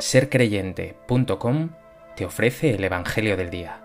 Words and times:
sercreyente.com 0.00 1.70
te 2.14 2.24
ofrece 2.24 2.70
el 2.70 2.84
Evangelio 2.84 3.36
del 3.36 3.50
Día. 3.50 3.80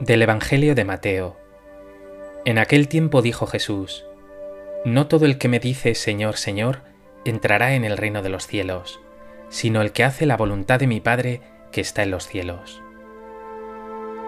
Del 0.00 0.22
Evangelio 0.22 0.74
de 0.74 0.84
Mateo. 0.84 1.36
En 2.44 2.58
aquel 2.58 2.88
tiempo 2.88 3.22
dijo 3.22 3.46
Jesús, 3.46 4.04
No 4.84 5.06
todo 5.08 5.26
el 5.26 5.38
que 5.38 5.48
me 5.48 5.60
dice 5.60 5.94
Señor, 5.94 6.36
Señor, 6.36 6.82
entrará 7.24 7.74
en 7.74 7.84
el 7.84 7.96
reino 7.96 8.22
de 8.22 8.28
los 8.28 8.46
cielos, 8.46 9.00
sino 9.48 9.80
el 9.80 9.92
que 9.92 10.04
hace 10.04 10.26
la 10.26 10.36
voluntad 10.36 10.78
de 10.78 10.86
mi 10.86 11.00
Padre 11.00 11.40
que 11.74 11.80
está 11.80 12.04
en 12.04 12.12
los 12.12 12.28
cielos. 12.28 12.80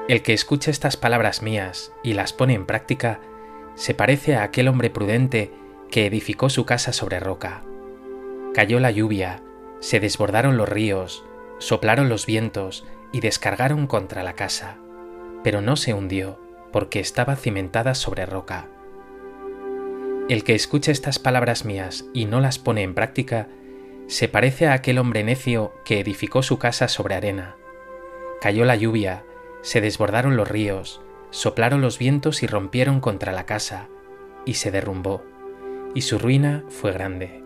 El 0.08 0.22
que 0.22 0.32
escucha 0.32 0.72
estas 0.72 0.96
palabras 0.96 1.42
mías 1.42 1.92
y 2.02 2.14
las 2.14 2.32
pone 2.32 2.54
en 2.54 2.66
práctica, 2.66 3.20
se 3.76 3.94
parece 3.94 4.34
a 4.34 4.42
aquel 4.42 4.66
hombre 4.66 4.90
prudente 4.90 5.52
que 5.88 6.06
edificó 6.06 6.50
su 6.50 6.66
casa 6.66 6.92
sobre 6.92 7.20
roca. 7.20 7.62
Cayó 8.52 8.80
la 8.80 8.90
lluvia, 8.90 9.44
se 9.78 10.00
desbordaron 10.00 10.56
los 10.56 10.68
ríos, 10.68 11.24
soplaron 11.58 12.08
los 12.08 12.26
vientos 12.26 12.84
y 13.12 13.20
descargaron 13.20 13.86
contra 13.86 14.24
la 14.24 14.32
casa, 14.32 14.78
pero 15.44 15.60
no 15.60 15.76
se 15.76 15.94
hundió, 15.94 16.40
porque 16.72 16.98
estaba 16.98 17.36
cimentada 17.36 17.94
sobre 17.94 18.26
roca. 18.26 18.66
El 20.28 20.42
que 20.42 20.56
escucha 20.56 20.90
estas 20.90 21.20
palabras 21.20 21.64
mías 21.64 22.06
y 22.12 22.24
no 22.24 22.40
las 22.40 22.58
pone 22.58 22.82
en 22.82 22.94
práctica, 22.96 23.46
se 24.08 24.28
parece 24.28 24.66
a 24.66 24.72
aquel 24.72 24.98
hombre 24.98 25.24
necio 25.24 25.72
que 25.84 26.00
edificó 26.00 26.42
su 26.42 26.58
casa 26.58 26.88
sobre 26.88 27.14
arena. 27.14 27.56
Cayó 28.40 28.64
la 28.64 28.76
lluvia, 28.76 29.24
se 29.62 29.80
desbordaron 29.80 30.36
los 30.36 30.48
ríos, 30.48 31.00
soplaron 31.30 31.80
los 31.80 31.98
vientos 31.98 32.42
y 32.42 32.46
rompieron 32.46 33.00
contra 33.00 33.32
la 33.32 33.46
casa, 33.46 33.88
y 34.44 34.54
se 34.54 34.70
derrumbó, 34.70 35.24
y 35.94 36.02
su 36.02 36.18
ruina 36.18 36.64
fue 36.68 36.92
grande. 36.92 37.42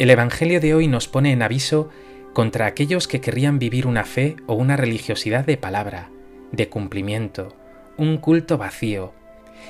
El 0.00 0.08
Evangelio 0.08 0.60
de 0.60 0.74
hoy 0.74 0.88
nos 0.88 1.08
pone 1.08 1.30
en 1.30 1.42
aviso 1.42 1.90
contra 2.32 2.66
aquellos 2.66 3.08
que 3.08 3.20
querrían 3.20 3.58
vivir 3.58 3.86
una 3.86 4.04
fe 4.04 4.36
o 4.46 4.54
una 4.54 4.76
religiosidad 4.76 5.44
de 5.44 5.56
palabra, 5.56 6.10
de 6.52 6.68
cumplimiento, 6.68 7.56
un 7.96 8.18
culto 8.18 8.58
vacío, 8.58 9.12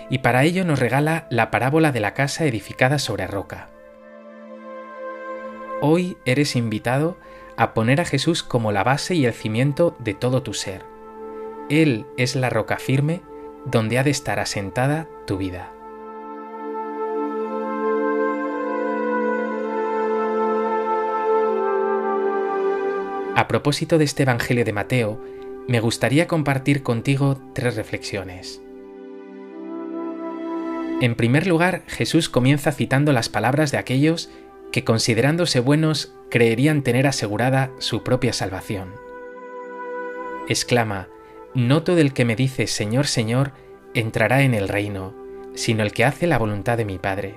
y 0.09 0.19
para 0.19 0.45
ello 0.45 0.65
nos 0.65 0.79
regala 0.79 1.27
la 1.31 1.51
parábola 1.51 1.93
de 1.93 2.01
la 2.01 2.15
casa 2.15 2.45
edificada 2.45 2.99
sobre 2.99 3.27
roca. 3.27 3.69
Hoy 5.81 6.17
eres 6.27 6.57
invitado 6.57 7.17
a 7.57 7.75
poner 7.75 8.01
a 8.01 8.05
Jesús 8.05 8.43
como 8.43 8.73
la 8.73 8.85
base 8.85 9.15
y 9.15 9.25
el 9.25 9.33
cimiento 9.33 9.97
de 9.99 10.15
todo 10.15 10.43
tu 10.43 10.55
ser. 10.55 10.85
Él 11.69 12.07
es 12.17 12.37
la 12.37 12.51
roca 12.51 12.77
firme 12.77 13.23
donde 13.65 13.99
ha 13.99 14.05
de 14.05 14.11
estar 14.11 14.39
asentada 14.39 15.09
tu 15.27 15.37
vida. 15.39 15.73
A 23.41 23.49
propósito 23.49 23.97
de 23.97 24.05
este 24.05 24.25
Evangelio 24.25 24.67
de 24.67 24.75
Mateo, 24.75 25.19
me 25.67 25.81
gustaría 25.81 26.29
compartir 26.29 26.83
contigo 26.83 27.41
tres 27.55 27.75
reflexiones. 27.75 28.61
En 31.01 31.15
primer 31.15 31.47
lugar, 31.47 31.83
Jesús 31.87 32.29
comienza 32.29 32.71
citando 32.71 33.15
las 33.15 33.31
palabras 33.31 33.73
de 33.73 33.79
aquellos 33.79 34.29
que 34.73 34.85
considerándose 34.85 35.61
buenos 35.61 36.13
creerían 36.31 36.83
tener 36.83 37.07
asegurada 37.07 37.71
su 37.79 38.03
propia 38.03 38.35
salvación. 38.35 38.93
Exclama, 40.51 41.09
No 41.55 41.83
todo 41.83 41.97
el 41.97 42.13
que 42.13 42.27
me 42.27 42.37
dice 42.37 42.67
Señor, 42.67 43.07
Señor, 43.07 43.53
entrará 43.95 44.43
en 44.43 44.53
el 44.53 44.69
reino, 44.69 45.15
sino 45.55 45.83
el 45.83 45.93
que 45.93 46.05
hace 46.05 46.27
la 46.27 46.37
voluntad 46.37 46.77
de 46.77 46.85
mi 46.85 46.99
Padre. 46.99 47.37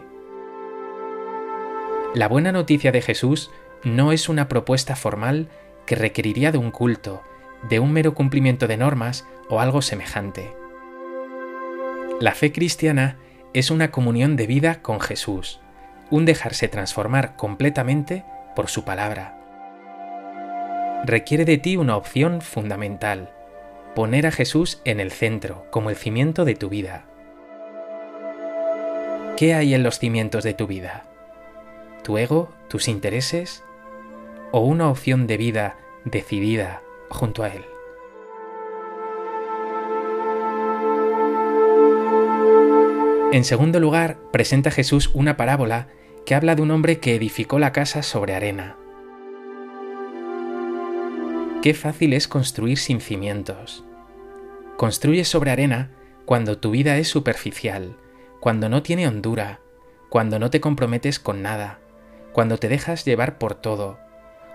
La 2.14 2.28
buena 2.28 2.52
noticia 2.52 2.92
de 2.92 3.02
Jesús 3.02 3.52
no 3.86 4.12
es 4.12 4.28
una 4.28 4.50
propuesta 4.50 4.98
formal 4.98 5.48
que 5.86 5.96
requeriría 5.96 6.52
de 6.52 6.58
un 6.58 6.72
culto, 6.72 7.22
de 7.70 7.80
un 7.80 7.92
mero 7.92 8.14
cumplimiento 8.14 8.68
de 8.68 8.78
normas 8.78 9.28
o 9.50 9.60
algo 9.60 9.82
semejante. 9.82 10.54
La 12.20 12.34
fe 12.34 12.52
cristiana 12.52 13.18
es 13.54 13.72
una 13.72 13.92
comunión 13.92 14.36
de 14.36 14.48
vida 14.48 14.82
con 14.82 15.00
Jesús, 15.00 15.60
un 16.10 16.26
dejarse 16.26 16.68
transformar 16.68 17.36
completamente 17.36 18.24
por 18.56 18.70
su 18.70 18.84
palabra. 18.84 19.38
Requiere 21.06 21.46
de 21.46 21.58
ti 21.58 21.76
una 21.76 21.98
opción 21.98 22.42
fundamental, 22.42 23.32
poner 23.96 24.26
a 24.26 24.32
Jesús 24.32 24.82
en 24.86 25.00
el 25.00 25.12
centro, 25.12 25.68
como 25.70 25.90
el 25.90 25.96
cimiento 25.96 26.46
de 26.46 26.56
tu 26.56 26.70
vida. 26.70 27.06
¿Qué 29.38 29.54
hay 29.54 29.74
en 29.74 29.84
los 29.84 30.00
cimientos 30.00 30.44
de 30.44 30.54
tu 30.54 30.68
vida? 30.68 31.04
¿Tu 32.04 32.18
ego? 32.18 32.54
¿Tus 32.70 32.88
intereses? 32.88 33.64
O 34.54 34.60
una 34.60 34.88
opción 34.88 35.26
de 35.26 35.36
vida 35.36 35.78
decidida 36.06 36.84
junto 37.10 37.42
a 37.42 37.48
Él. 37.48 37.66
En 43.32 43.44
segundo 43.46 43.80
lugar, 43.80 44.20
presenta 44.32 44.70
Jesús 44.70 45.10
una 45.16 45.38
parábola 45.38 45.88
que 46.24 46.36
habla 46.36 46.54
de 46.54 46.62
un 46.62 46.70
hombre 46.70 47.00
que 47.00 47.16
edificó 47.16 47.58
la 47.58 47.72
casa 47.72 48.04
sobre 48.04 48.36
arena. 48.36 48.78
Qué 51.64 51.74
fácil 51.74 52.14
es 52.14 52.28
construir 52.28 52.78
sin 52.78 53.02
cimientos. 53.02 53.84
Construyes 54.78 55.28
sobre 55.28 55.50
arena 55.50 55.90
cuando 56.26 56.60
tu 56.60 56.70
vida 56.70 56.98
es 56.98 57.08
superficial, 57.08 57.98
cuando 58.40 58.70
no 58.70 58.84
tiene 58.84 59.08
hondura, 59.08 59.62
cuando 60.10 60.38
no 60.38 60.52
te 60.52 60.62
comprometes 60.62 61.20
con 61.20 61.42
nada, 61.42 61.80
cuando 62.34 62.60
te 62.60 62.70
dejas 62.70 63.04
llevar 63.04 63.40
por 63.40 63.56
todo, 63.56 64.03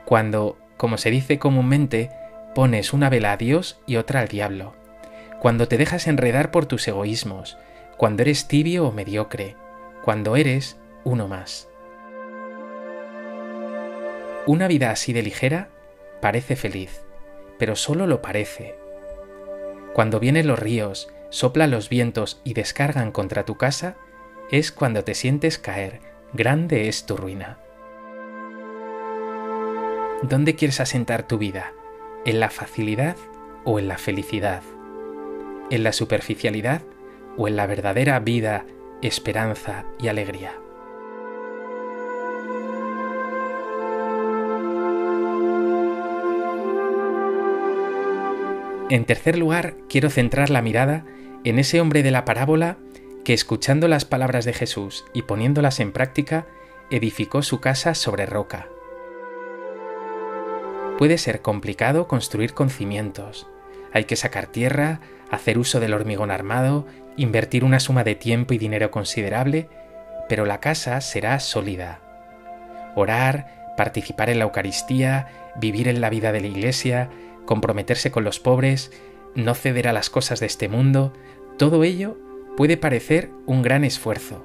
cuando, 0.09 0.57
como 0.79 0.97
se 0.97 1.11
dice 1.11 1.39
comúnmente, 1.39 2.09
pones 2.55 2.95
una 2.95 3.11
vela 3.11 3.33
a 3.33 3.37
Dios 3.37 3.79
y 3.85 3.97
otra 3.97 4.21
al 4.21 4.29
diablo, 4.29 4.75
cuando 5.39 5.69
te 5.69 5.77
dejas 5.77 6.07
enredar 6.07 6.51
por 6.51 6.65
tus 6.65 6.89
egoísmos, 6.89 7.59
cuando 7.99 8.23
eres 8.23 8.49
tibio 8.49 8.87
o 8.87 8.93
mediocre, 8.93 9.55
cuando 10.03 10.37
eres 10.37 10.79
uno 11.05 11.29
más. 11.29 11.69
Una 14.47 14.67
vida 14.67 14.93
así 14.93 15.13
de 15.13 15.23
ligera 15.23 15.69
parece 16.23 16.57
feliz, 16.57 17.03
pero 17.59 17.77
solo 17.77 18.07
lo 18.07 18.23
parece. 18.23 18.77
Cuando 19.93 20.21
vienen 20.21 20.47
los 20.47 20.59
ríos, 20.59 21.13
soplan 21.29 21.71
los 21.71 21.91
vientos 21.91 22.41
y 22.45 22.55
descargan 22.55 23.13
contra 23.13 23.45
tu 23.45 23.59
casa, 23.59 23.97
es 24.51 24.73
cuando 24.73 25.05
te 25.05 25.15
sientes 25.15 25.59
caer, 25.59 26.01
grande 26.33 26.89
es 26.89 27.05
tu 27.05 27.15
ruina. 27.15 27.59
¿Dónde 30.23 30.57
quieres 30.57 30.81
asentar 30.81 31.29
tu 31.29 31.39
vida? 31.39 31.73
¿En 32.25 32.41
la 32.41 32.51
facilidad 32.51 33.17
o 33.65 33.79
en 33.79 33.87
la 33.87 33.99
felicidad? 33.99 34.63
¿En 35.71 35.85
la 35.85 35.93
superficialidad 35.93 36.83
o 37.37 37.47
en 37.47 37.55
la 37.55 37.69
verdadera 37.69 38.19
vida, 38.19 38.67
esperanza 39.01 39.85
y 40.01 40.09
alegría? 40.09 40.55
En 48.91 49.05
tercer 49.05 49.39
lugar, 49.39 49.77
quiero 49.89 50.11
centrar 50.11 50.51
la 50.51 50.63
mirada 50.63 51.05
en 51.45 51.61
ese 51.61 51.81
hombre 51.81 52.03
de 52.03 52.11
la 52.11 52.25
parábola 52.25 52.79
que 53.25 53.35
escuchando 53.35 53.87
las 53.87 54.05
palabras 54.05 54.45
de 54.45 54.53
Jesús 54.53 55.05
y 55.15 55.23
poniéndolas 55.23 55.79
en 55.79 55.93
práctica, 55.93 56.49
edificó 56.91 57.43
su 57.43 57.61
casa 57.61 57.95
sobre 57.95 58.27
roca 58.27 58.69
Puede 60.99 61.17
ser 61.17 61.43
complicado 61.43 62.09
construir 62.09 62.55
con 62.55 62.71
cimientos. 62.71 63.47
Hay 63.93 64.05
que 64.05 64.17
sacar 64.17 64.49
tierra, 64.49 65.01
hacer 65.31 65.57
uso 65.57 65.79
del 65.79 65.95
hormigón 65.95 66.33
armado, 66.33 66.87
invertir 67.17 67.63
una 67.63 67.79
suma 67.79 68.03
de 68.03 68.17
tiempo 68.17 68.53
y 68.53 68.59
dinero 68.59 68.91
considerable, 68.91 69.69
pero 70.29 70.45
la 70.45 70.59
casa 70.59 71.01
será 71.01 71.39
sólida. 71.39 72.01
Orar, 72.97 73.75
participar 73.77 74.29
en 74.29 74.41
la 74.41 74.47
Eucaristía, 74.47 75.53
vivir 75.55 75.87
en 75.87 76.01
la 76.01 76.11
vida 76.11 76.33
de 76.33 76.41
la 76.41 76.49
Iglesia, 76.49 77.11
comprometerse 77.47 78.11
con 78.11 78.25
los 78.25 78.41
pobres, 78.41 78.91
no 79.37 79.55
ceder 79.55 79.87
a 79.87 79.93
las 79.93 80.11
cosas 80.11 80.41
de 80.41 80.47
este 80.47 80.69
mundo, 80.69 81.13
todo 81.59 81.85
ello 81.85 82.19
puede 82.57 82.77
parecer 82.77 83.31
un 83.47 83.63
gran 83.63 83.85
esfuerzo, 83.85 84.45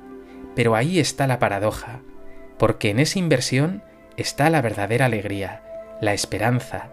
pero 0.55 0.75
ahí 0.75 0.99
está 0.99 1.25
la 1.25 1.39
paradoja, 1.39 2.01
porque 2.59 2.91
en 2.91 2.99
esa 2.99 3.17
inversión 3.17 3.83
está 4.17 4.51
la 4.51 4.61
verdadera 4.61 5.07
alegría, 5.07 5.63
la 6.03 6.13
esperanza, 6.13 6.91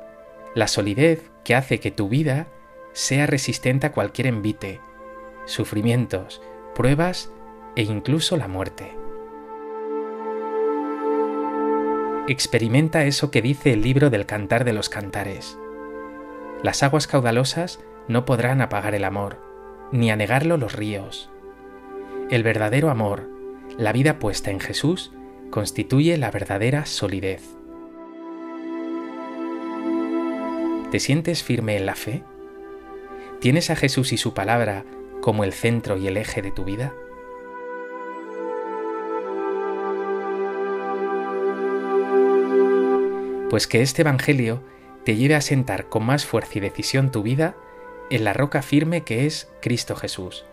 la 0.54 0.68
solidez 0.68 1.32
que 1.42 1.56
hace 1.56 1.80
que 1.80 1.90
tu 1.90 2.08
vida 2.08 2.46
sea 2.92 3.26
resistente 3.26 3.88
a 3.88 3.92
cualquier 3.92 4.28
envite, 4.28 4.80
sufrimientos, 5.46 6.40
pruebas 6.76 7.32
e 7.74 7.82
incluso 7.82 8.36
la 8.36 8.46
muerte. 8.46 8.96
Experimenta 12.28 13.04
eso 13.04 13.32
que 13.32 13.42
dice 13.42 13.72
el 13.72 13.82
libro 13.82 14.10
del 14.10 14.26
Cantar 14.26 14.64
de 14.64 14.74
los 14.74 14.88
Cantares. 14.88 15.58
Las 16.62 16.84
aguas 16.84 17.08
caudalosas 17.08 17.80
no 18.06 18.24
podrán 18.24 18.60
apagar 18.60 18.94
el 18.94 19.04
amor, 19.04 19.38
ni 19.90 20.12
anegarlo 20.12 20.56
los 20.56 20.74
ríos. 20.74 21.30
El 22.30 22.44
verdadero 22.44 22.90
amor, 22.90 23.28
la 23.76 23.92
vida 23.92 24.20
puesta 24.20 24.52
en 24.52 24.60
Jesús, 24.60 25.10
constituye 25.50 26.16
la 26.16 26.30
verdadera 26.30 26.86
solidez. 26.86 27.59
¿Te 30.90 30.98
sientes 30.98 31.44
firme 31.44 31.76
en 31.76 31.86
la 31.86 31.94
fe? 31.94 32.24
¿Tienes 33.40 33.70
a 33.70 33.76
Jesús 33.76 34.12
y 34.12 34.16
su 34.16 34.34
palabra 34.34 34.84
como 35.20 35.44
el 35.44 35.52
centro 35.52 35.96
y 35.96 36.08
el 36.08 36.16
eje 36.16 36.42
de 36.42 36.50
tu 36.50 36.64
vida? 36.64 36.92
Pues 43.50 43.68
que 43.68 43.82
este 43.82 44.02
Evangelio 44.02 44.64
te 45.04 45.14
lleve 45.14 45.36
a 45.36 45.40
sentar 45.40 45.88
con 45.88 46.04
más 46.04 46.26
fuerza 46.26 46.58
y 46.58 46.60
decisión 46.60 47.12
tu 47.12 47.22
vida 47.22 47.54
en 48.10 48.24
la 48.24 48.32
roca 48.32 48.60
firme 48.60 49.02
que 49.02 49.26
es 49.26 49.48
Cristo 49.62 49.94
Jesús. 49.94 50.44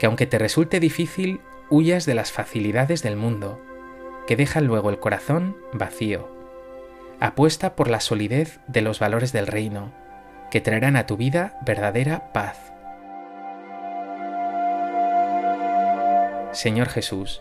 Que 0.00 0.06
aunque 0.06 0.26
te 0.26 0.40
resulte 0.40 0.80
difícil, 0.80 1.40
huyas 1.70 2.04
de 2.04 2.14
las 2.14 2.32
facilidades 2.32 3.04
del 3.04 3.14
mundo, 3.14 3.60
que 4.26 4.34
dejan 4.34 4.66
luego 4.66 4.90
el 4.90 4.98
corazón 4.98 5.56
vacío. 5.72 6.41
Apuesta 7.22 7.76
por 7.76 7.88
la 7.88 8.00
solidez 8.00 8.58
de 8.66 8.80
los 8.80 8.98
valores 8.98 9.32
del 9.32 9.46
reino, 9.46 9.92
que 10.50 10.60
traerán 10.60 10.96
a 10.96 11.06
tu 11.06 11.16
vida 11.16 11.56
verdadera 11.64 12.32
paz. 12.32 12.58
Señor 16.50 16.88
Jesús, 16.88 17.40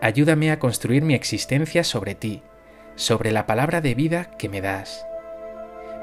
ayúdame 0.00 0.50
a 0.50 0.58
construir 0.58 1.04
mi 1.04 1.14
existencia 1.14 1.84
sobre 1.84 2.16
ti, 2.16 2.42
sobre 2.96 3.30
la 3.30 3.46
palabra 3.46 3.80
de 3.80 3.94
vida 3.94 4.30
que 4.36 4.48
me 4.48 4.60
das. 4.60 5.06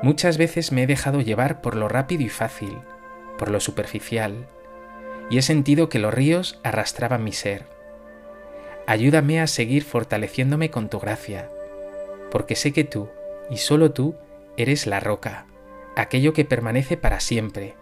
Muchas 0.01 0.37
veces 0.37 0.71
me 0.71 0.83
he 0.83 0.87
dejado 0.87 1.19
llevar 1.19 1.59
por 1.59 1.75
lo 1.75 1.89
rápido 1.89 2.23
y 2.23 2.29
fácil, 2.29 2.77
por 3.37 3.51
lo 3.51 3.59
superficial, 3.59 4.47
y 5.29 5.37
he 5.37 5.41
sentido 5.41 5.89
que 5.89 5.99
los 5.99 6.13
ríos 6.13 6.61
arrastraban 6.63 7.25
mi 7.25 7.33
ser. 7.33 7.65
Ayúdame 8.87 9.41
a 9.41 9.47
seguir 9.47 9.83
fortaleciéndome 9.83 10.71
con 10.71 10.87
tu 10.87 11.01
gracia, 11.01 11.49
porque 12.31 12.55
sé 12.55 12.73
que 12.73 12.83
tú, 12.83 13.09
y 13.49 13.57
solo 13.57 13.91
tú, 13.91 14.15
eres 14.57 14.87
la 14.87 14.99
roca, 14.99 15.45
aquello 15.95 16.33
que 16.33 16.45
permanece 16.45 16.97
para 16.97 17.19
siempre, 17.19 17.75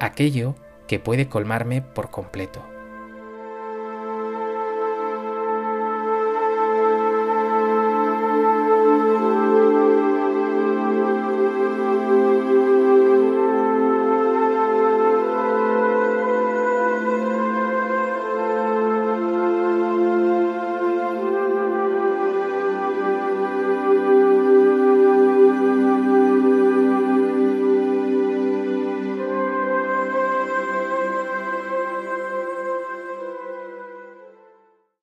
aquello 0.00 0.54
que 0.86 0.98
puede 0.98 1.28
colmarme 1.28 1.82
por 1.82 2.10
completo. 2.10 2.64